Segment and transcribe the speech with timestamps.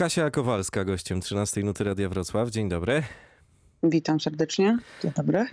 [0.00, 2.50] Kasia Kowalska, gościem 13 Nuty Radia Wrocław.
[2.50, 3.02] Dzień dobry.
[3.82, 4.78] Witam serdecznie.
[5.02, 5.46] Dzień dobry.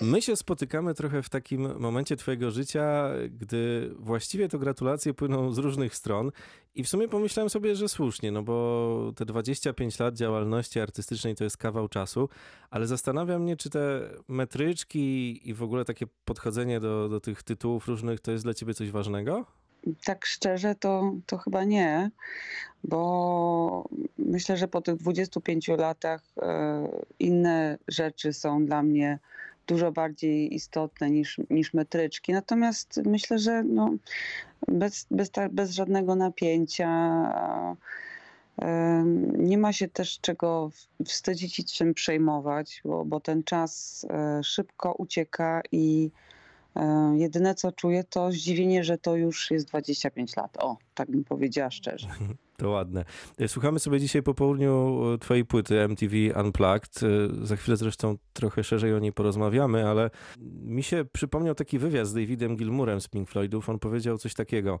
[0.00, 5.58] My się spotykamy trochę w takim momencie twojego życia, gdy właściwie to gratulacje płyną z
[5.58, 6.30] różnych stron
[6.74, 11.44] i w sumie pomyślałem sobie, że słusznie, no bo te 25 lat działalności artystycznej to
[11.44, 12.28] jest kawał czasu,
[12.70, 17.88] ale zastanawia mnie, czy te metryczki i w ogóle takie podchodzenie do, do tych tytułów
[17.88, 19.46] różnych to jest dla ciebie coś ważnego?
[20.04, 22.10] Tak szczerze to, to chyba nie,
[22.84, 26.88] bo myślę, że po tych 25 latach e,
[27.18, 29.18] inne rzeczy są dla mnie
[29.66, 32.32] dużo bardziej istotne niż, niż metryczki.
[32.32, 33.90] Natomiast myślę, że no,
[34.68, 36.88] bez, bez, bez żadnego napięcia
[38.62, 39.04] e,
[39.38, 40.70] nie ma się też czego
[41.04, 46.10] wstydzić i czym przejmować, bo, bo ten czas e, szybko ucieka i
[47.16, 50.56] jedyne co czuję to zdziwienie, że to już jest 25 lat.
[50.58, 52.08] O, tak bym powiedziała szczerze.
[52.56, 53.04] To ładne.
[53.38, 57.00] E, słuchamy sobie dzisiaj po południu e, twojej płyty MTV Unplugged.
[57.02, 60.10] E, za chwilę zresztą trochę szerzej o niej porozmawiamy, ale
[60.62, 63.68] mi się przypomniał taki wywiad z Davidem Gilmurem z Pink Floydów.
[63.68, 64.80] On powiedział coś takiego.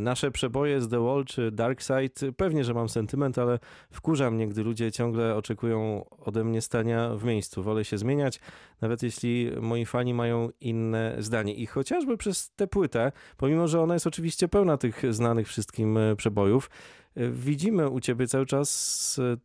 [0.00, 3.58] Nasze przeboje z The Wall czy Dark Side, pewnie, że mam sentyment, ale
[3.90, 7.62] wkurza mnie, gdy ludzie ciągle oczekują ode mnie stania w miejscu.
[7.62, 8.40] Wolę się zmieniać,
[8.80, 11.54] nawet jeśli moi fani mają inne zdanie.
[11.54, 16.70] I chociażby przez tę płytę, pomimo, że ona jest oczywiście pełna tych znanych wszystkim przebojów,
[17.16, 19.36] widzimy u ciebie cały czas e,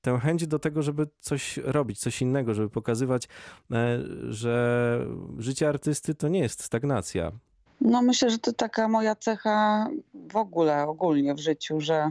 [0.00, 3.28] tę chęć do tego, żeby coś robić, coś innego, żeby pokazywać,
[3.72, 5.06] e, że
[5.38, 7.32] życie artysty to nie jest stagnacja.
[7.80, 9.88] No myślę, że to taka moja cecha
[10.32, 12.10] w ogóle, ogólnie w życiu, że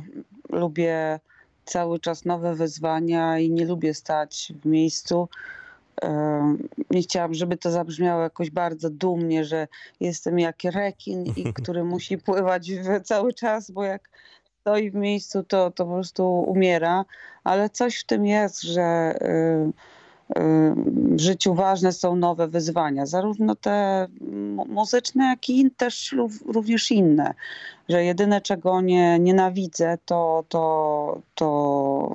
[0.49, 1.19] lubię
[1.65, 5.29] cały czas nowe wyzwania i nie lubię stać w miejscu.
[6.01, 6.57] E,
[6.89, 9.67] nie chciałam, żeby to zabrzmiało jakoś bardzo dumnie, że
[9.99, 12.71] jestem jak rekin, i który musi pływać
[13.03, 14.09] cały czas, bo jak
[14.63, 17.05] stoi w miejscu, to, to po prostu umiera,
[17.43, 20.73] ale coś w tym jest, że y, y,
[21.15, 24.07] w życiu ważne są nowe wyzwania, zarówno te
[24.67, 26.15] muzyczne, jak i też
[26.45, 27.33] również inne.
[27.89, 32.09] Że jedyne, czego nie nienawidzę, to, to, to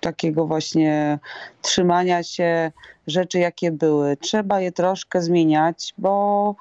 [0.00, 1.18] takiego właśnie
[1.62, 2.72] trzymania się
[3.06, 4.16] rzeczy, jakie były.
[4.16, 6.54] Trzeba je troszkę zmieniać, bo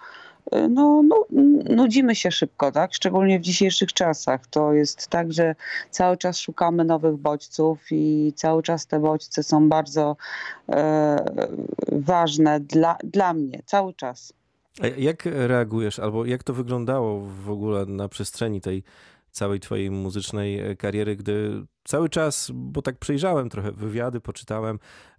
[0.70, 1.26] no, no,
[1.70, 2.94] nudzimy się szybko, tak?
[2.94, 4.48] Szczególnie w dzisiejszych czasach.
[4.48, 5.56] To jest tak, że
[5.92, 10.18] cały czas szukamy nowych bodźców i cały czas te bodźce są bardzo
[10.70, 11.26] e,
[11.92, 14.34] ważne dla, dla mnie, cały czas.
[14.82, 18.84] A jak reagujesz, albo jak to wyglądało w ogóle na przestrzeni tej
[19.32, 24.80] całej twojej muzycznej kariery, gdy cały czas, bo tak przejrzałem trochę wywiady, poczytałem,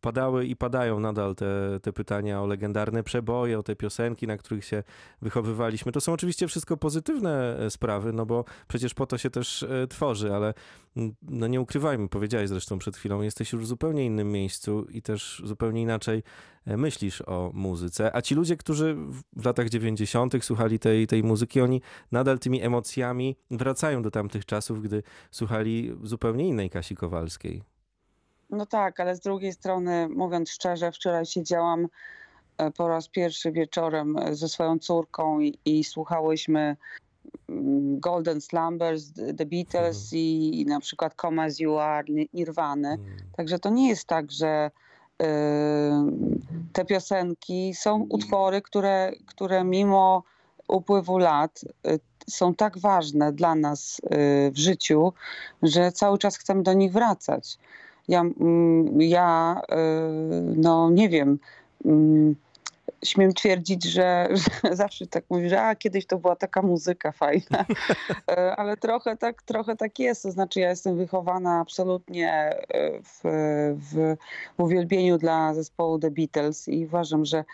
[0.00, 4.64] padały i padają nadal te, te pytania o legendarne przeboje, o te piosenki, na których
[4.64, 4.82] się
[5.22, 5.92] wychowywaliśmy.
[5.92, 9.86] To są oczywiście wszystko pozytywne e, sprawy, no bo przecież po to się też e,
[9.86, 10.54] tworzy, ale
[11.22, 15.42] no nie ukrywajmy, powiedziałeś zresztą przed chwilą, jesteś już w zupełnie innym miejscu i też
[15.44, 16.22] zupełnie inaczej
[16.66, 18.16] myślisz o muzyce.
[18.16, 18.96] A ci ludzie, którzy
[19.36, 20.44] w latach 90.
[20.44, 21.80] słuchali tej, tej muzyki, oni
[22.12, 27.77] nadal tymi emocjami wracają do tamtych czasów, gdy słuchali zupełnie innej Kasi Kowalskiej.
[28.50, 31.88] No tak, ale z drugiej strony, mówiąc szczerze, wczoraj siedziałam
[32.58, 36.76] e, po raz pierwszy wieczorem e, ze swoją córką i, i słuchałyśmy
[37.48, 40.20] mm, Golden Slumbers, The Beatles mhm.
[40.20, 42.88] i, i, na przykład Come As You Are, Nirwany.
[42.88, 43.16] Mhm.
[43.36, 44.70] Także to nie jest tak, że
[45.22, 45.26] y,
[46.72, 50.22] te piosenki są utwory, które, które mimo
[50.68, 55.12] upływu lat y, są tak ważne dla nas y, w życiu,
[55.62, 57.58] że cały czas chcemy do nich wracać.
[58.08, 59.76] Ja, mm, ja y,
[60.56, 61.38] no nie wiem,
[61.84, 62.34] mm,
[63.04, 67.64] śmiem twierdzić, że, że, zawsze tak mówię, że a, kiedyś to była taka muzyka fajna,
[68.30, 70.22] e, ale trochę tak, trochę tak jest.
[70.22, 72.58] To znaczy ja jestem wychowana absolutnie e,
[73.02, 73.20] w,
[73.74, 74.16] w,
[74.58, 77.44] w uwielbieniu dla zespołu The Beatles i uważam, że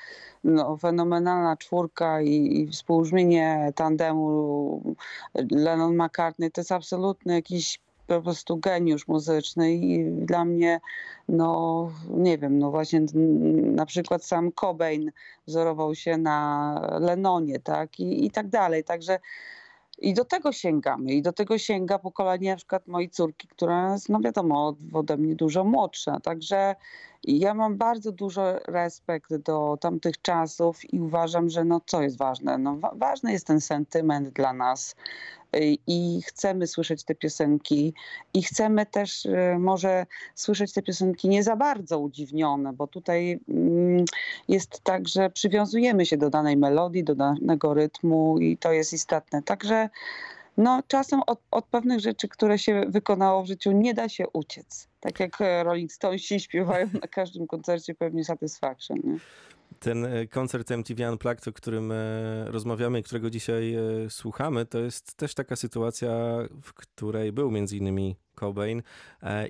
[0.44, 4.96] no, fenomenalna czwórka i, i współbrzmienie tandemu
[5.34, 10.80] Lennon-McCartney to jest absolutny jakiś po prostu geniusz muzyczny i dla mnie,
[11.28, 13.00] no nie wiem, no właśnie
[13.62, 15.10] na przykład sam Cobain
[15.46, 19.18] wzorował się na Lennonie, tak, i, i tak dalej, także
[19.98, 21.12] i do tego sięgamy.
[21.12, 25.34] I do tego sięga pokolenie na przykład mojej córki, która jest, no wiadomo, ode mnie
[25.34, 26.20] dużo młodsza.
[26.20, 26.74] Także
[27.24, 32.58] ja mam bardzo dużo respekt do tamtych czasów i uważam, że no co jest ważne?
[32.58, 34.96] No, wa ważny jest ten sentyment dla nas
[35.86, 37.94] i chcemy słyszeć te piosenki
[38.34, 44.04] i chcemy też y, może słyszeć te piosenki nie za bardzo udziwnione, bo tutaj mm,
[44.48, 49.42] jest tak, że przywiązujemy się do danej melodii, do danego rytmu i to jest istotne.
[49.42, 49.88] Także
[50.56, 54.88] no czasem od, od pewnych rzeczy, które się wykonało w życiu, nie da się uciec.
[55.00, 58.98] Tak jak e, Rolling Stonesi śpiewają na każdym koncercie pewnie Satisfaction.
[59.04, 59.18] Nie?
[59.84, 63.76] Ten e, koncert MTV Unplugged, o którym e, rozmawiamy i którego dzisiaj
[64.08, 66.10] słuchamy, to jest też taka sytuacja,
[66.62, 68.82] w której był między innymi Cobain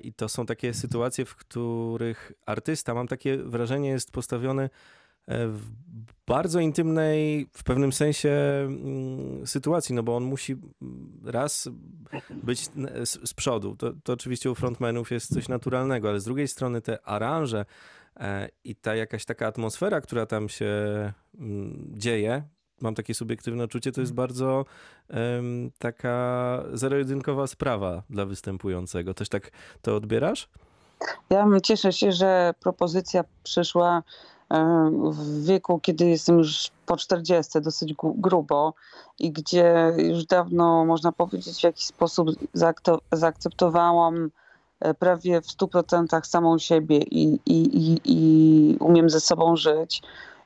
[0.03, 4.69] i to są takie sytuacje, w których artysta, mam takie wrażenie, jest postawiony
[5.27, 5.71] w
[6.27, 8.31] bardzo intymnej, w pewnym sensie
[8.65, 10.55] mm, sytuacji, no bo on musi
[11.23, 11.69] raz
[12.43, 12.69] być
[13.03, 13.75] z, z przodu.
[13.75, 17.65] To, to oczywiście u frontmenów jest coś naturalnego, ale z drugiej strony te aranże e,
[18.63, 20.65] i ta jakaś taka atmosfera, która tam się
[21.39, 22.43] mm, dzieje,
[22.81, 24.27] mam takie subiektywne odczucie, to jest mhm.
[24.27, 24.65] bardzo
[25.09, 29.13] um, taka zero-jedynkowa sprawa dla występującego.
[29.13, 29.51] Też tak
[29.81, 30.49] to odbierasz?
[31.29, 34.03] Ja cieszę się, że propozycja przyszła
[35.11, 38.73] w wieku, kiedy jestem już po 40, dosyć grubo
[39.19, 42.29] i gdzie już dawno, można powiedzieć, w jakiś sposób
[43.11, 44.29] zaakceptowałam e,
[44.99, 50.01] prawie w 100% samą siebie i, i, i, i umiem ze sobą żyć.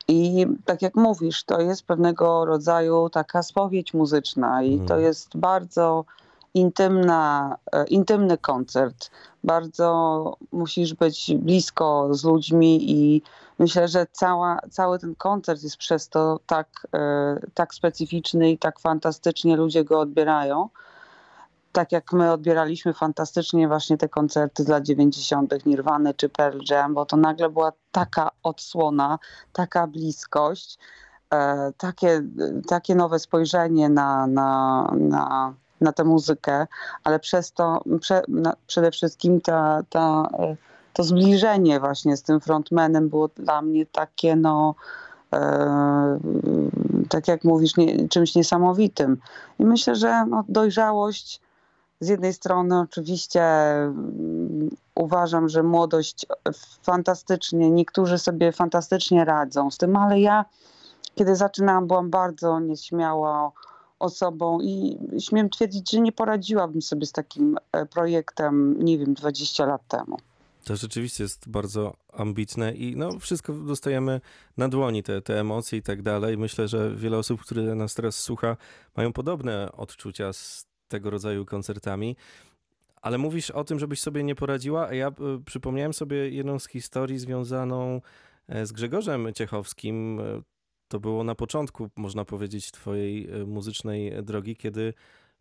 [0.07, 5.01] I tak jak mówisz, to jest pewnego rodzaju taka spowiedź muzyczna i to mhm.
[5.01, 6.05] jest bardzo
[6.53, 9.11] intymna, e, intymny koncert.
[9.43, 13.21] Bardzo musisz być blisko z ludźmi i
[13.59, 18.79] myślę, że cała, cały ten koncert jest przez to tak, e, tak specyficzny i tak
[18.79, 20.69] fantastycznie ludzie go odbierają.
[21.79, 25.65] Tak jak my odbieraliśmy fantastycznie właśnie te koncerty z lat 90.
[25.65, 29.19] Nirwany czy Pearl Jam, bo to nagle była taka odsłona,
[29.53, 30.77] taka bliskość,
[31.33, 32.21] e, takie,
[32.67, 36.67] takie nowe spojrzenie na, na, na na tę muzykę,
[37.03, 40.55] ale przez to prze, na, przede wszystkim ta, ta, e,
[40.93, 44.75] to zbliżenie właśnie z tym frontmanem było dla mnie takie no
[45.33, 46.19] e,
[47.09, 49.17] tak jak mówisz, nie, czymś niesamowitym.
[49.59, 51.41] I myślę, że no, dojrzałość
[51.99, 53.41] z jednej strony oczywiście
[53.81, 56.25] um, uważam, że młodość
[56.83, 60.45] fantastycznie, niektórzy sobie fantastycznie radzą z tym, ale ja
[61.15, 63.51] kiedy zaczynałam byłam bardzo nieśmiała,
[63.99, 69.65] osobą i śmiem twierdzić, że nie poradziłabym sobie z takim e, projektem, nie wiem, 20
[69.65, 70.17] lat temu.
[70.63, 74.21] To rzeczywiście jest bardzo ambitne i no, wszystko dostajemy
[74.57, 76.37] na dłoni, te, te emocje i tak dalej.
[76.37, 78.57] Myślę, że wiele osób, które nas teraz słucha,
[78.97, 82.15] mają podobne odczucia z tego rodzaju koncertami.
[83.01, 86.67] Ale mówisz o tym, żebyś sobie nie poradziła, a ja y, przypomniałem sobie jedną z
[86.67, 88.01] historii związaną
[88.47, 90.21] e, z Grzegorzem Ciechowskim
[90.89, 94.93] to było na początku, można powiedzieć, twojej e, muzycznej drogi, kiedy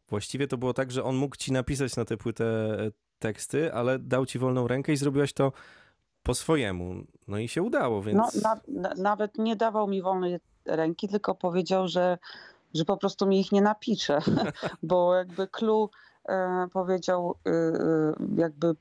[0.08, 3.98] właściwie to było tak, że on mógł ci napisać na tę płytę e, teksty, ale
[3.98, 5.52] dał ci wolną rękę i zrobiłaś to
[6.22, 6.94] po swojemu.
[7.28, 8.18] No i się udało, więc...
[8.18, 12.18] No, na, na, nawet nie dawał mi wolnej ręki, tylko powiedział, że,
[12.74, 14.18] że po prostu mi ich nie napisze,
[14.82, 15.90] bo jakby clue
[16.28, 18.74] e, powiedział e, e jakby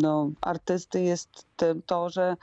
[0.00, 1.46] no, artysty jest
[1.86, 2.36] to, że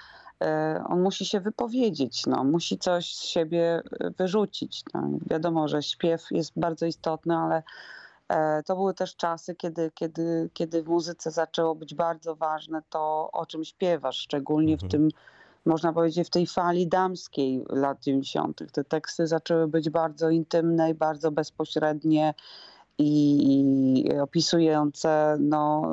[0.90, 3.82] on musi się wypowiedzieć, no, musi coś z siebie
[4.18, 4.84] wyrzucić.
[4.94, 5.10] No.
[5.30, 7.64] Wiadomo, że śpiew jest bardzo istotny, ale
[8.66, 13.46] to były też czasy, kiedy, kiedy, kiedy w muzyce zaczęło być bardzo ważne to, o
[13.46, 14.90] czym śpiewasz, szczególnie mhm.
[14.90, 15.10] w tym,
[15.66, 18.72] można powiedzieć, w tej fali damskiej lat 90.
[18.72, 22.34] Te teksty zaczęły być bardzo intymne i bardzo bezpośrednie
[22.98, 25.84] i, i opisujące no,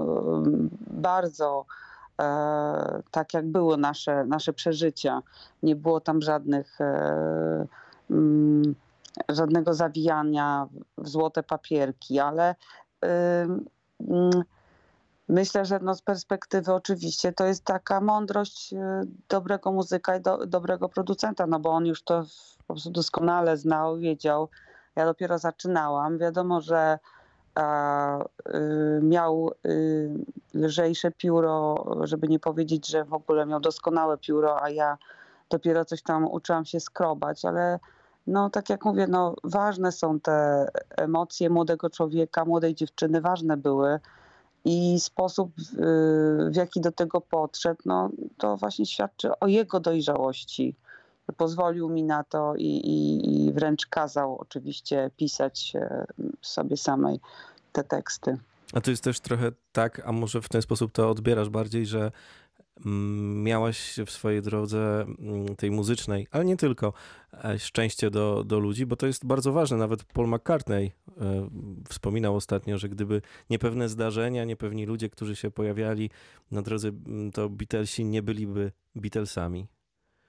[0.90, 1.66] bardzo
[2.22, 5.22] E, tak jak były nasze, nasze przeżycia.
[5.62, 7.66] Nie było tam żadnych, e,
[8.10, 8.74] mm,
[9.28, 10.68] żadnego zawijania
[10.98, 12.54] w złote papierki, ale
[14.00, 14.42] mm,
[15.32, 20.46] myślę, że no z perspektywy oczywiście to jest taka mądrość e, dobrego muzyka i do,
[20.46, 22.24] dobrego producenta, no bo on już to
[22.66, 24.48] po prostu doskonale znał, wiedział.
[24.96, 26.18] Ja dopiero zaczynałam.
[26.18, 26.98] Wiadomo, że
[27.58, 30.10] Y, miał y,
[30.54, 34.98] lżejsze pióro, żeby nie powiedzieć, że w ogóle miał doskonałe pióro, a ja
[35.50, 37.78] dopiero coś tam uczyłam się skrobać, ale
[38.26, 44.00] no tak jak mówię, no ważne są te emocje młodego człowieka, młodej dziewczyny, ważne były
[44.64, 45.64] i sposób y,
[46.50, 50.76] w jaki do tego podszedł, no to właśnie świadczy o jego dojrzałości
[51.36, 56.06] pozwolił mi na to i, i, i wręcz kazał oczywiście pisać e,
[56.40, 57.20] sobie samej
[57.72, 58.38] te teksty.
[58.72, 62.12] A to jest też trochę tak, a może w ten sposób to odbierasz bardziej, że
[63.42, 66.92] miałaś w swojej drodze mm, tej muzycznej, ale nie tylko,
[67.44, 69.76] e, szczęście do, do ludzi, bo to jest bardzo ważne.
[69.76, 71.48] Nawet Paul McCartney e,
[71.88, 76.10] wspominał ostatnio, że gdyby niepewne zdarzenia, niepewni ludzie, którzy się pojawiali
[76.50, 79.68] na drodze, mm, to Beatlesi nie byliby Beatlesami.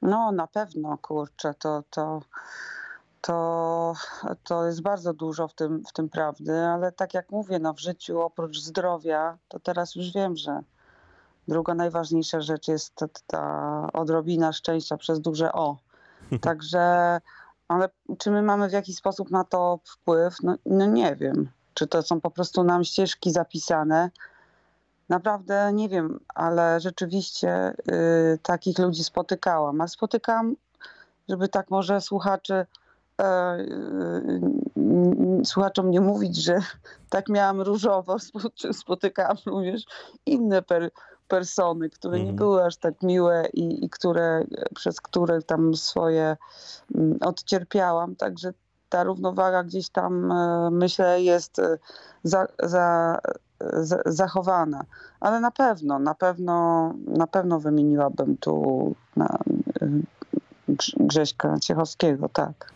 [0.01, 2.21] No, na pewno, kurczę, to, to
[3.21, 3.93] to,
[4.43, 7.79] to jest bardzo dużo w tym, w tym prawdy, ale tak jak mówię, no w
[7.79, 10.63] życiu oprócz zdrowia, to teraz już wiem, że
[11.47, 15.77] druga najważniejsza rzecz jest ta, ta odrobina szczęścia przez duże O.
[16.41, 17.19] Także,
[17.67, 20.35] ale czy my mamy w jakiś sposób na to wpływ?
[20.43, 21.49] No, no nie wiem.
[21.73, 24.09] Czy to są po prostu nam ścieżki zapisane?
[25.09, 27.73] Naprawdę nie wiem, ale rzeczywiście
[28.33, 29.81] y, takich ludzi spotykałam.
[29.81, 30.55] A spotykałam,
[31.29, 32.65] żeby tak może słuchaczy
[33.21, 33.65] E, e,
[35.45, 36.59] słuchaczom nie mówić, że
[37.09, 38.17] tak miałam różowo,
[38.81, 39.83] spotykałam również
[40.25, 40.91] inne per,
[41.27, 42.35] persony, które nie mhm.
[42.35, 44.43] były aż tak miłe i, i które,
[44.75, 46.37] przez które tam swoje
[46.95, 48.15] mm, odcierpiałam.
[48.15, 48.53] Także
[48.89, 51.61] ta równowaga gdzieś tam e, myślę jest
[52.23, 53.19] za, za,
[53.59, 54.83] za, zachowana.
[55.19, 59.37] Ale na pewno, na pewno, na pewno wymieniłabym tu na,
[60.97, 62.72] Grześka Ciechowskiego, tak.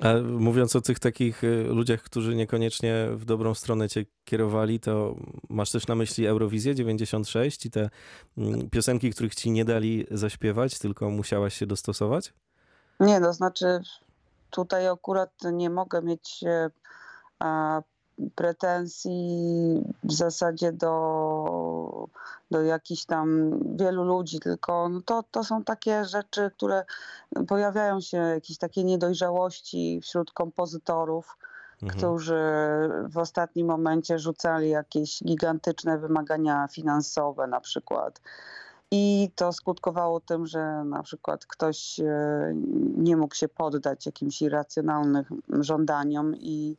[0.00, 5.16] A mówiąc o tych takich y, ludziach, którzy niekoniecznie w dobrą stronę cię kierowali, to
[5.48, 7.90] masz też na myśli Eurowizję 96 i te
[8.38, 12.32] mm, piosenki, których ci nie dali zaśpiewać, tylko musiałaś się dostosować?
[13.00, 13.80] Nie, to znaczy
[14.50, 16.70] tutaj akurat nie mogę mieć e,
[18.34, 22.08] pretensji w zasadzie do,
[22.50, 26.84] do jakichś tam wielu ludzi, tylko no to, to są takie rzeczy, które
[27.48, 31.38] pojawiają się, jakieś takie niedojrzałości wśród kompozytorów,
[31.82, 31.98] mhm.
[31.98, 32.40] którzy
[33.08, 38.20] w ostatnim momencie rzucali jakieś gigantyczne wymagania finansowe na przykład.
[38.90, 42.54] I to skutkowało tym, że na przykład ktoś e,
[42.96, 45.24] nie mógł się poddać jakimś irracjonalnym
[45.60, 46.76] żądaniom i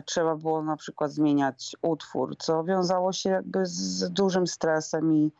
[0.00, 5.32] trzeba było na przykład zmieniać utwór, co wiązało się jakby z dużym stresem i,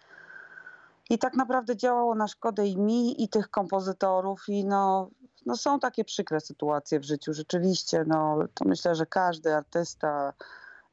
[1.11, 5.11] i tak naprawdę działało na szkodę i mi, i tych kompozytorów i no,
[5.47, 7.33] no są takie przykre sytuacje w życiu.
[7.33, 10.33] Rzeczywiście, no to myślę, że każdy artysta,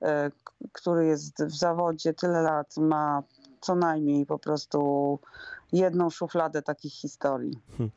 [0.02, 0.32] e,
[0.72, 3.24] który jest w zawodzie tyle lat ma
[3.62, 5.20] co najmniej po prostu
[5.72, 7.60] jedną szufladę takich historii.
[7.78, 7.92] Hmm.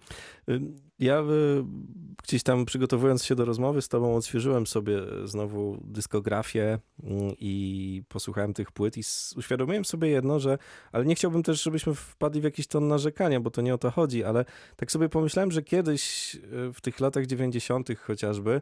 [0.98, 1.64] Ja y,
[2.22, 8.54] gdzieś tam przygotowując się do rozmowy z tobą odświeżyłem sobie znowu dyskografię mm, i posłuchałem
[8.54, 9.02] tych płyt i
[9.36, 10.58] uświadomiłem sobie jedno, że
[10.92, 13.90] ale nie chciałbym też, żebyśmy wpadli w jakiś ton narzekania, bo to nie o to
[13.90, 14.44] chodzi, ale
[14.76, 17.88] tak sobie pomyślałem, że kiedyś y, w tych latach 90.
[17.98, 18.60] chociażby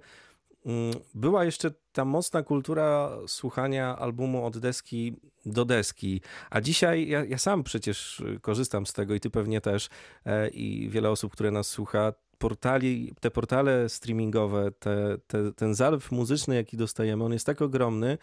[1.15, 7.39] była jeszcze ta mocna kultura słuchania albumu od deski do deski, a dzisiaj ja, ja,
[7.39, 9.89] sam przecież korzystam z tego i ty pewnie też
[10.27, 16.13] e, i wiele osób, które nas słucha, portali, te portale streamingowe, te, te, ten zalew
[16.13, 18.19] muzyczny, jaki dostajemy, on jest tak ogromny,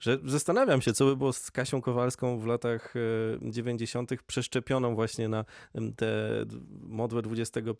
[0.00, 2.94] że zastanawiam się, co by było z Kasią Kowalską w latach
[3.42, 4.12] 90.
[4.12, 5.44] E, przeszczepioną właśnie na
[5.96, 6.06] tę
[6.80, 7.70] modłę XXI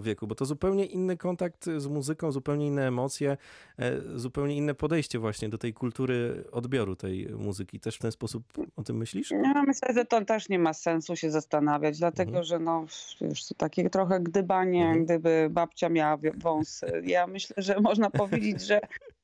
[0.00, 3.36] wieku, bo to zupełnie inny kontakt z muzyką, zupełnie inne emocje,
[3.78, 7.80] e, zupełnie inne podejście właśnie do tej kultury odbioru tej muzyki.
[7.80, 8.44] Też w ten sposób
[8.76, 9.30] o tym myślisz?
[9.30, 12.44] Ja myślę, że to też nie ma sensu się zastanawiać, dlatego mhm.
[12.44, 12.86] że no
[13.20, 15.04] już takie trochę gdybanie, mhm.
[15.04, 16.80] gdyby babcia miała wąs.
[17.02, 18.80] Ja myślę, że można powiedzieć, że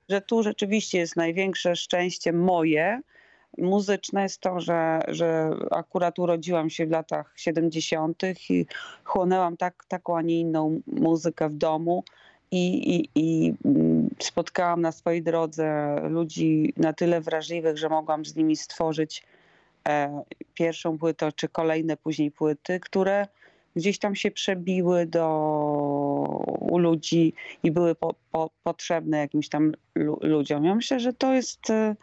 [0.08, 3.00] że tu rzeczywiście jest największe szczęście moje
[3.58, 8.22] muzyczne jest to, że, że akurat urodziłam się w latach 70.
[8.50, 8.66] i
[9.04, 12.04] chłonęłam tak, taką, a nie inną muzykę w domu.
[12.50, 18.36] I, i, I mm, spotkałam na swojej drodze ludzi na tyle wrażliwych, że mogłam z
[18.36, 19.22] nimi stworzyć
[19.88, 20.22] e,
[20.54, 23.26] pierwszą płytę, czy kolejne później płyty, które
[23.76, 25.26] gdzieś tam się przebiły do
[26.60, 29.72] u ludzi i były po, po, potrzebne jakimś tam
[30.22, 30.64] ludziom.
[30.64, 31.96] Ja myślę, że to jest e,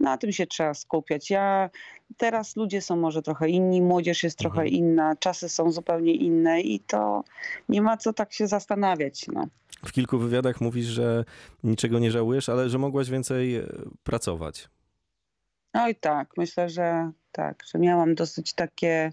[0.00, 1.30] na tym się trzeba skupiać.
[1.30, 1.70] Ja
[2.16, 4.74] teraz ludzie są może trochę inni, młodzież jest trochę mhm.
[4.74, 7.24] inna, czasy są zupełnie inne i to
[7.68, 9.26] nie ma co tak się zastanawiać.
[9.28, 9.46] No.
[9.86, 11.24] W kilku wywiadach mówisz, że
[11.64, 13.66] niczego nie żałujesz, ale że mogłaś więcej e,
[14.02, 14.68] pracować.
[15.72, 19.12] Oj tak, myślę, że tak, że miałam dosyć takie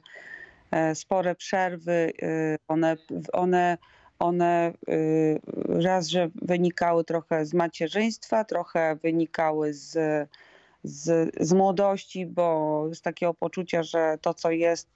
[0.93, 2.13] spore przerwy.
[2.21, 2.97] E, one,
[3.33, 3.77] one,
[4.19, 9.97] one e, raz, że wynikały trochę z macierzyństwa, trochę wynikały z,
[10.83, 14.89] z, z młodości, bo z takiego poczucia, że to, co jest,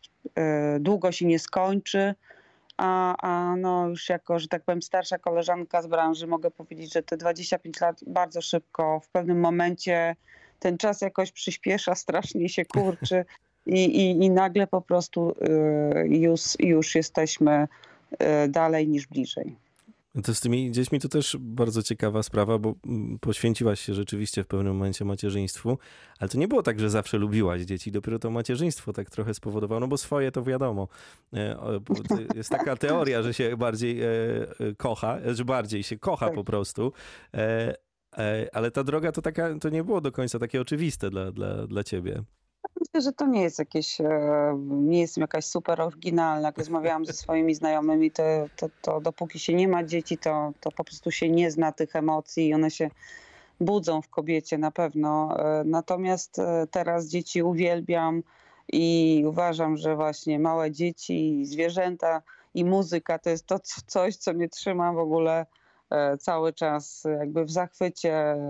[0.80, 2.16] długo się nie skończy.
[2.78, 7.04] A, a no już jako, że tak powiem, starsza koleżanka z branży, mogę powiedzieć, że
[7.04, 10.16] te 25 lat bardzo szybko, w pewnym momencie
[10.60, 13.26] ten czas jakoś przyspiesza, strasznie się kurczy
[13.68, 17.68] i, i, i nagle po prostu y, już, już jesteśmy
[18.14, 19.56] y, dalej niż bliżej.
[20.24, 24.48] To z tymi dziećmi to też bardzo ciekawa sprawa, bo mm, poświęciłaś się rzeczywiście w
[24.48, 25.78] pewnym momencie macierzyństwu,
[26.20, 29.80] ale to nie było tak, że zawsze lubiłaś dzieci, dopiero to macierzyństwo tak trochę spowodowało,
[29.80, 30.88] no bo swoje to wiadomo.
[31.34, 31.58] E,
[32.36, 36.36] jest taka teoria, że się bardziej e, e, kocha, że bardziej się kocha tak.
[36.36, 36.94] po prostu,
[38.54, 41.84] ale ta droga to taka, to nie było do końca takie oczywiste dla, dla, dla
[41.84, 42.24] ciebie.
[42.82, 46.48] Myślę, że to nie jest jakieś, e, nie jestem jakaś super oryginalna.
[46.48, 48.24] Jak rozmawiałam ze swoimi znajomymi, to,
[48.56, 51.96] to, to dopóki się nie ma dzieci, to, to po prostu się nie zna tych
[51.96, 52.90] emocji i one się
[53.60, 55.40] budzą w kobiecie na pewno.
[55.40, 58.24] E, natomiast e, teraz dzieci uwielbiam
[58.74, 62.22] i uważam, że właśnie małe dzieci, zwierzęta
[62.54, 65.46] i muzyka to jest to coś, co mnie trzyma w ogóle
[66.20, 68.50] cały czas jakby w zachwycie e,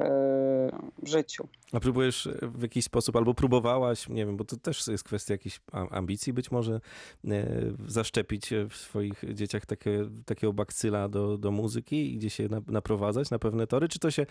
[1.04, 1.48] w życiu.
[1.74, 5.60] A próbujesz w jakiś sposób, albo próbowałaś, nie wiem, bo to też jest kwestia jakiejś
[5.92, 6.82] ambicji być może,
[7.28, 7.46] e,
[7.88, 13.40] zaszczepić w swoich dzieciach takie, takiego bakcyla do, do muzyki i gdzieś się naprowadzać na
[13.40, 14.26] pewne tory, czy to się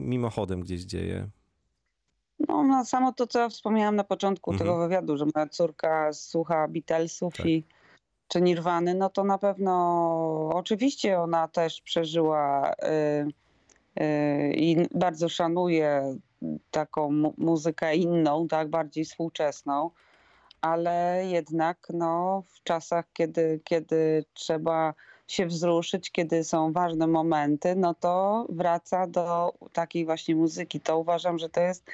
[0.00, 1.28] mimochodem gdzieś dzieje?
[2.48, 4.68] No, no samo to, co wspomniałam na początku mhm.
[4.68, 7.46] tego wywiadu, że moja córka słucha Beatlesów tak.
[7.46, 7.64] i
[8.28, 16.16] czy Nirwany, no to na pewno oczywiście ona też przeżyła y, y, i bardzo szanuje
[16.70, 19.90] taką mu muzykę inną, tak, bardziej współczesną,
[20.60, 24.94] ale jednak no, w czasach, kiedy, kiedy trzeba
[25.28, 30.80] się wzruszyć, kiedy są ważne momenty, no to wraca do takiej właśnie muzyki.
[30.80, 31.84] To uważam, że to jest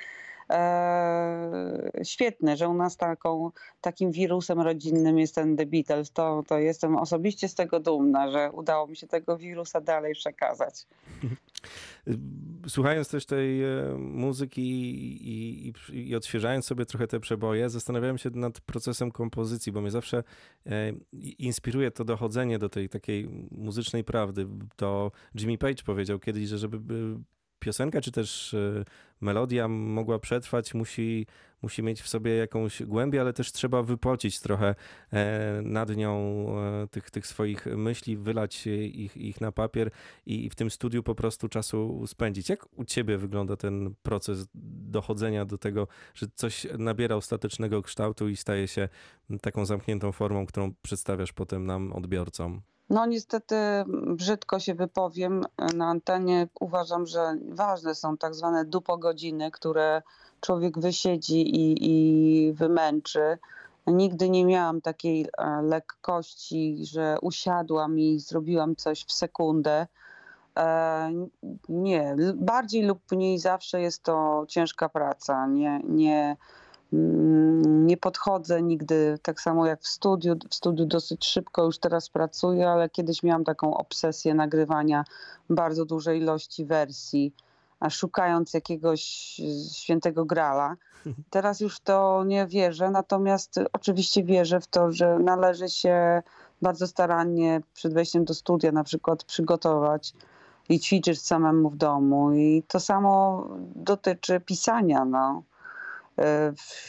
[0.52, 6.12] e, świetne, że u nas taką, takim wirusem rodzinnym jest ten The Beatles.
[6.12, 10.86] To, to jestem osobiście z tego dumna, że udało mi się tego wirusa dalej przekazać.
[12.68, 18.30] Słuchając też tej e, muzyki i, i, i, odświeżając sobie trochę te przeboje, zastanawiałem się
[18.30, 20.22] nad procesem kompozycji, bo mnie zawsze
[20.66, 20.92] e,
[21.38, 24.46] inspiruje to dochodzenie do tej takiej muzycznej prawdy.
[24.76, 26.78] To Jimmy Page powiedział kiedyś, że żeby
[27.62, 28.84] piosenka czy też e,
[29.20, 31.26] melodia mogła przetrwać, musi,
[31.62, 34.74] musi mieć w sobie jakąś głębię, ale też trzeba wypocić trochę
[35.12, 39.90] e, nad nią e, tych, tych swoich myśli, wylać ich, ich na papier
[40.26, 42.48] i w tym studiu po prostu czasu spędzić.
[42.48, 48.36] Jak u ciebie wygląda ten proces dochodzenia do tego, że coś nabiera ostatecznego kształtu i
[48.36, 48.88] staje się
[49.42, 52.62] taką zamkniętą formą, którą przedstawiasz potem nam, odbiorcom?
[52.92, 53.56] No niestety
[54.06, 56.48] brzydko się wypowiem na antenie.
[56.60, 60.02] Uważam, że ważne są tak zwane dupogodziny, które
[60.40, 63.38] człowiek wysiedzi i, i wymęczy.
[63.86, 69.86] Nigdy nie miałam takiej e, lekkości, że usiadłam i zrobiłam coś w sekundę.
[70.56, 71.12] E,
[71.68, 75.46] nie, bardziej lub mniej zawsze jest to ciężka praca.
[75.46, 76.61] Nie, nie, Mm,
[76.92, 80.36] nie podchodzę nigdy, tak samo jak w studiu.
[80.50, 85.04] W studiu dosyć szybko już teraz pracuję, ale kiedyś miałam taką obsesję nagrywania
[85.50, 87.34] bardzo dużej ilości wersji,
[87.80, 89.02] a szukając jakiegoś
[89.72, 90.76] świętego grala.
[91.30, 96.22] Teraz już to nie wierzę, natomiast oczywiście wierzę w to, że należy się
[96.62, 100.14] bardzo starannie przed wejściem do studia na przykład przygotować
[100.68, 102.32] i ćwiczyć samemu w domu.
[102.32, 105.04] I to samo dotyczy pisania.
[105.04, 105.42] No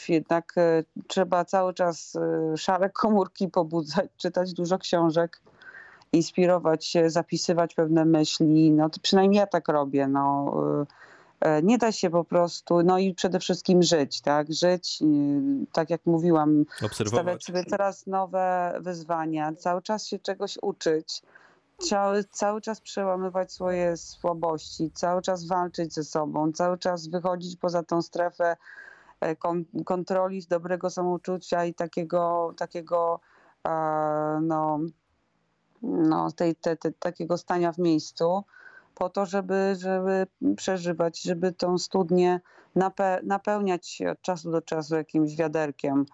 [0.08, 5.40] jednak e, trzeba cały czas e, szare komórki pobudzać, czytać dużo książek,
[6.12, 8.70] inspirować się, zapisywać pewne myśli.
[8.70, 10.08] No to przynajmniej ja tak robię.
[10.08, 10.54] No.
[11.62, 14.52] Nie da się po prostu, no i przede wszystkim żyć, tak?
[14.52, 15.02] Żyć,
[15.72, 17.22] tak jak mówiłam, Obserwować.
[17.22, 21.22] stawiać sobie coraz nowe wyzwania, cały czas się czegoś uczyć,
[21.78, 27.82] cały, cały czas przełamywać swoje słabości, cały czas walczyć ze sobą, cały czas wychodzić poza
[27.82, 28.56] tą strefę
[29.24, 29.36] E,
[29.84, 33.20] kontroli, dobrego samouczucia i takiego, takiego
[33.66, 33.70] e,
[34.42, 34.80] no,
[35.82, 38.44] no, tej, te, te, takiego stania w miejscu
[38.94, 42.40] po to, żeby, żeby przeżywać, żeby tą studnię
[42.74, 46.06] nape napełniać od czasu do czasu jakimś wiaderkiem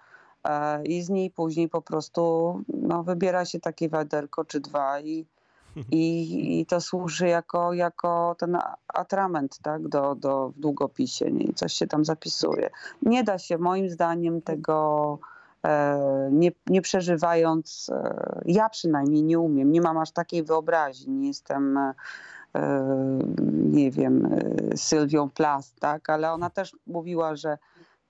[0.45, 5.27] e, i z niej później po prostu no, wybiera się takie wiaderko czy dwa i,
[5.91, 11.53] i, i to służy jako, jako ten atrament tak, do, do, w długopisie, nie?
[11.55, 12.71] coś się tam zapisuje.
[13.03, 15.19] Nie da się moim zdaniem tego
[15.65, 21.29] e, nie, nie przeżywając, e, ja przynajmniej nie umiem, nie mam aż takiej wyobraźni, nie
[21.29, 21.95] jestem e,
[23.53, 24.41] nie wiem,
[24.77, 27.59] Sylwią Plast, tak, ale ona też mówiła, że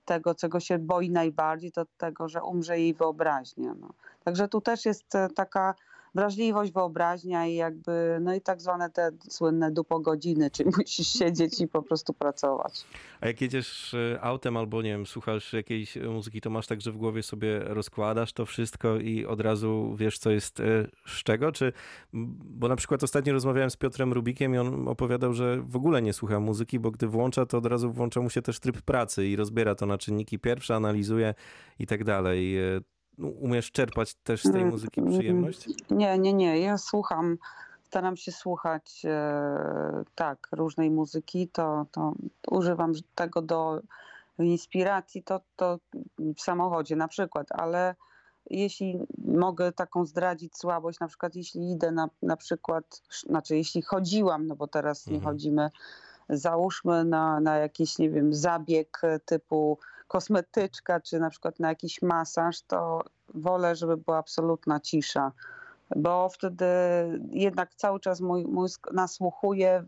[0.05, 3.73] tego, czego się boi najbardziej, to tego, że umrze jej wyobraźnia.
[3.79, 3.89] No.
[4.23, 5.75] Także tu też jest taka
[6.15, 11.67] wrażliwość, wyobraźnia i jakby, no i tak zwane te słynne dupogodziny, czyli musisz siedzieć i
[11.67, 12.85] po prostu pracować.
[13.21, 16.91] A jak jedziesz e, autem albo, nie wiem, słuchasz jakiejś muzyki, to masz tak, że
[16.91, 20.63] w głowie sobie rozkładasz to wszystko i od razu wiesz, co jest e,
[21.05, 21.51] z czego?
[21.51, 21.73] Czy,
[22.13, 26.13] bo na przykład ostatnio rozmawiałem z Piotrem Rubikiem i on opowiadał, że w ogóle nie
[26.13, 29.35] słucha muzyki, bo gdy włącza, to od razu włącza mu się też tryb pracy i
[29.35, 31.33] rozbiera to na czynniki pierwsze, analizuje
[31.79, 32.57] i tak dalej.
[33.21, 35.69] No, umiesz czerpać też z tej Mm, muzyki mm, przyjemność?
[35.89, 36.59] Nie, nie, nie.
[36.59, 37.37] Ja słucham,
[37.83, 42.13] staram się słuchać e, tak, różnej muzyki, to, to
[42.51, 43.81] używam tego do
[44.39, 45.79] inspiracji, to, to
[46.35, 47.95] w samochodzie na przykład, ale
[48.49, 54.47] jeśli mogę taką zdradzić słabość, na przykład jeśli idę na, na przykład, znaczy jeśli chodziłam,
[54.47, 55.33] no bo teraz nie Mhm.
[55.33, 55.69] chodzimy,
[56.29, 59.77] załóżmy na, na jakiś, nie wiem, zabieg typu
[60.11, 63.01] kosmetyczka, czy na przykład na jakiś masaż, to
[63.33, 65.31] wolę, żeby była absolutna cisza,
[65.95, 66.65] bo wtedy
[67.31, 69.83] jednak cały czas mój mózg nasłuchuje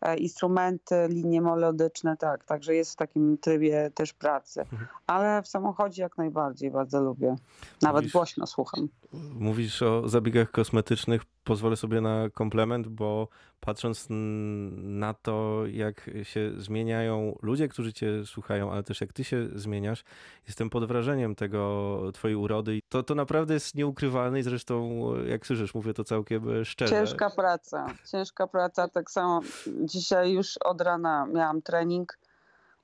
[0.00, 4.60] e, instrumenty, linie melodyczne, tak, także jest w takim trybie też pracy.
[4.60, 4.86] Mhm.
[5.06, 7.36] Ale w samochodzie jak najbardziej bardzo lubię.
[7.82, 8.88] Nawet Mówisz- głośno słucham.
[9.34, 11.22] Mówisz o zabiegach kosmetycznych.
[11.44, 13.28] Pozwolę sobie na komplement, bo
[13.60, 19.48] patrząc na to, jak się zmieniają ludzie, którzy cię słuchają, ale też jak ty się
[19.54, 20.04] zmieniasz,
[20.46, 22.80] jestem pod wrażeniem tego twojej urody.
[22.88, 26.94] To, to naprawdę jest nieukrywalne i zresztą, jak słyszysz, mówię to całkiem szczerze.
[26.94, 28.88] Ciężka praca, ciężka praca.
[28.88, 29.40] Tak samo
[29.84, 32.18] dzisiaj już od rana miałam trening,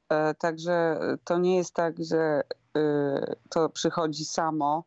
[0.08, 2.42] e, także to nie jest tak, że
[2.76, 4.84] e, to przychodzi samo.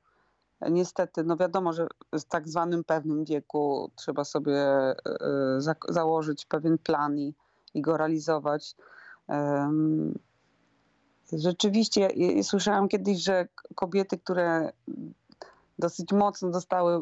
[0.70, 4.96] Niestety, no wiadomo, że w tak zwanym pewnym wieku trzeba sobie e,
[5.58, 7.34] za, założyć pewien plan i,
[7.74, 8.76] i go realizować.
[9.28, 10.14] Em,
[11.34, 14.72] Rzeczywiście, ja- ja słyszałam kiedyś, że kobiety, które
[15.80, 17.02] dosyć mocno dostały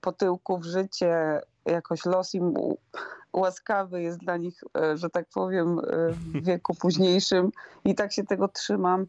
[0.00, 2.54] po tyłku w życie, jakoś los im
[3.32, 5.82] łaskawy jest dla nich, e, że tak powiem, e,
[6.34, 7.50] w wieku późniejszym
[7.84, 9.06] i tak się tego trzymam.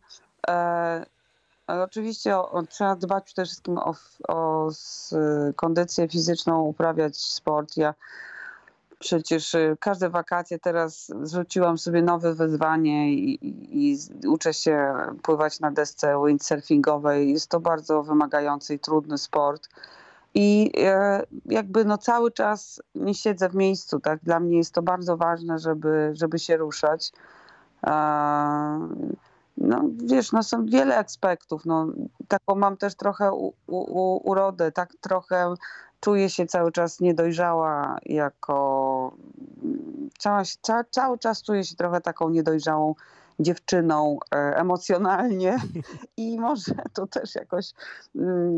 [1.72, 3.96] Ale oczywiście o, o, trzeba dbać przede wszystkim o,
[4.28, 5.16] o s,
[5.56, 7.78] kondycję fizyczną, uprawiać sport.
[7.78, 7.94] Ja
[9.00, 14.94] przecież e, każde wakacje teraz zrzuciłam sobie nowe wyzwanie i, i, i z- uczę się
[15.24, 17.32] pływać na desce windsurfingowej.
[17.34, 19.70] Jest to bardzo wymagający i trudny sport.
[20.34, 24.20] I e, jakby no cały czas nie siedzę w miejscu, tak?
[24.24, 27.12] Dla mnie jest to bardzo ważne, żeby, żeby się ruszać.
[27.88, 27.92] E,
[29.62, 31.66] No wiesz, no są wiele aspektów.
[31.66, 31.88] No,
[32.28, 35.54] taką mam też trochę u, u, urodę, tak trochę
[36.00, 39.12] czuję się cały czas niedojrzała jako...
[40.20, 42.96] Cała, ca, cały czas czuję się trochę taką niedojrzałą
[43.40, 45.58] dziewczyną e, emocjonalnie
[46.18, 47.72] i może to też jakoś
[48.16, 48.56] mm,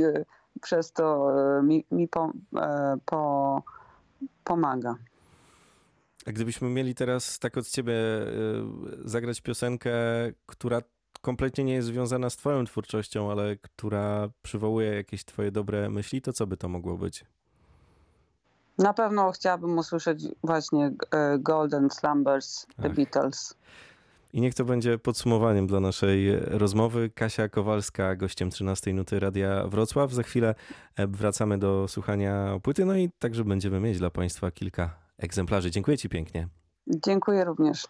[0.61, 3.63] przez to e, mi, mi po, e, po,
[4.43, 4.95] pomaga.
[6.27, 7.93] A gdybyśmy mieli teraz tak od ciebie
[9.05, 9.91] zagrać piosenkę,
[10.45, 10.81] która
[11.23, 16.33] kompletnie nie jest związana z twoją twórczością, ale która przywołuje jakieś twoje dobre myśli, to
[16.33, 17.25] co by to mogło być?
[18.77, 22.95] Na pewno chciałabym usłyszeć właśnie e, Golden Slumbers, The Ach.
[22.95, 23.55] Beatles.
[24.33, 27.09] I niech to będzie podsumowaniem dla naszej rozmowy.
[27.09, 30.11] Kasia Kowalska, gościem 13 Nuty Radia Wrocław.
[30.11, 30.55] Za chwilę
[30.95, 35.71] e, wracamy do słuchania płyty, no i także będziemy mieć dla Państwa kilka egzemplarzy.
[35.71, 36.47] Dziękuję Ci pięknie.
[36.87, 37.87] Dziękuję również.